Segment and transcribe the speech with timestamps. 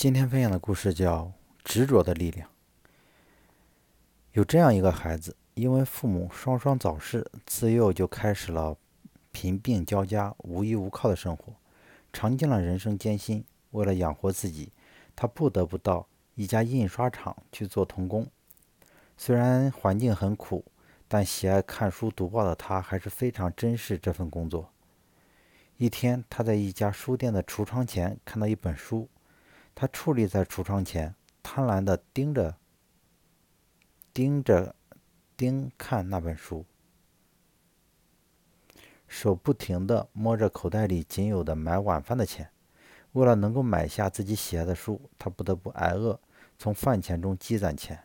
[0.00, 1.24] 今天分享的故事叫
[1.62, 2.48] 《执着的力量》。
[4.32, 8.78] 有这样一个孩子，因为父母双双早逝，自幼就开始了
[9.30, 11.52] 贫病交加、无依无靠的生活，
[12.14, 13.44] 尝尽了人生艰辛。
[13.72, 14.72] 为了养活自己，
[15.14, 18.26] 他不得不到一家印刷厂去做童工。
[19.18, 20.64] 虽然环境很苦，
[21.08, 24.70] 但喜爱看书读报的他还是非常珍视这份工作。
[25.76, 29.06] 一天，他在一家书店的橱窗前看到一本书。
[29.74, 32.56] 他矗立在橱窗前，贪婪地盯着、
[34.12, 34.74] 盯着、
[35.36, 36.66] 盯看那本书，
[39.08, 42.50] 手不停地摸着口袋里仅有的买晚饭的钱。
[43.12, 46.20] 为了能够买下自己喜爱的书，他不得不挨饿，
[46.58, 48.04] 从饭钱中积攒钱。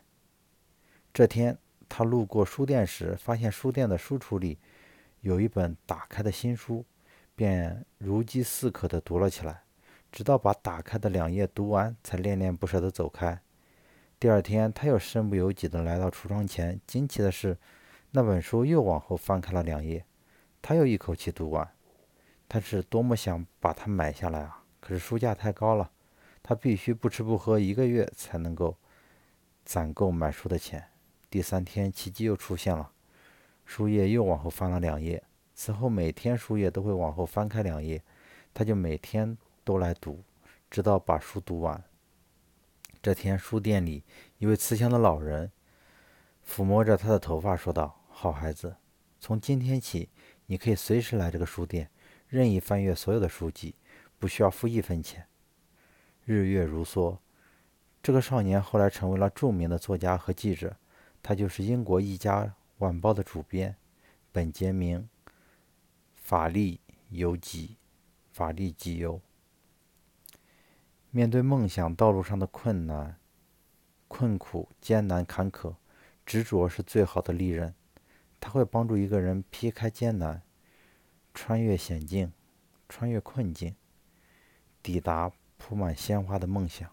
[1.13, 4.57] 这天，他路过书店时，发现书店的书橱里
[5.21, 6.83] 有一本打开的新书，
[7.35, 9.64] 便如饥似渴地读了起来。
[10.15, 13.37] 直到把打开的两页读完，才恋恋不舍地走开。
[14.17, 17.57] 第二天，他又身不由己地来到橱窗前，惊奇的是，
[18.11, 20.05] 那本书又往后翻开了两页，
[20.61, 21.69] 他又一口气读完。
[22.47, 24.63] 他是多么想把它买下来啊！
[24.79, 25.91] 可是书价太高了，
[26.41, 28.77] 他必须不吃不喝一个月才能够
[29.65, 30.91] 攒够买书的钱。
[31.29, 32.89] 第三天，奇迹又出现了，
[33.65, 35.21] 书页又往后翻了两页。
[35.53, 38.01] 此后，每天书页都会往后翻开两页，
[38.53, 39.37] 他就每天。
[39.65, 40.23] 都来读，
[40.69, 41.83] 直到把书读完。
[43.01, 44.03] 这天，书店里
[44.37, 45.51] 一位慈祥的老人
[46.47, 48.75] 抚摸着他的头发，说道：“好孩子，
[49.19, 50.09] 从今天起，
[50.45, 51.89] 你可以随时来这个书店，
[52.27, 53.75] 任意翻阅所有的书籍，
[54.19, 55.27] 不需要付一分钱。”
[56.25, 57.17] 日月如梭，
[58.01, 60.77] 这个少年后来成为了著名的作家和记者，
[61.23, 63.75] 他就是英国一家晚报的主编
[64.31, 64.99] 本杰明·
[66.13, 66.79] 法利
[67.09, 67.67] 尤吉·
[68.35, 69.19] 法利吉尤。
[71.15, 73.15] 面对梦想道路上的困难、
[74.09, 75.73] 困苦、艰难、坎坷，
[76.25, 77.73] 执着是最好的利刃。
[78.41, 80.41] 它会帮助一个人劈开艰难，
[81.33, 82.33] 穿越险境，
[82.89, 83.73] 穿越困境，
[84.83, 86.91] 抵达铺满鲜花的梦想。